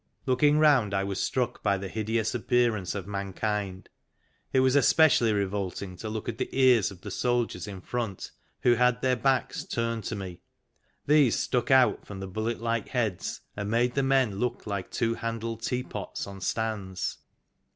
[0.25, 3.87] Looking round I was struck by the hideous appearance of mankind.
[4.51, 8.73] It was especially revolting to look at the ears of the soldiers in front, who
[8.73, 10.41] had their backs turned to me.
[11.05, 15.13] These stuck out from the bullet like heads, and made the men look like two
[15.13, 17.19] handled teapots on stands.